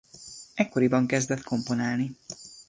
[0.55, 2.15] Ekkoriban kezdett komponálni.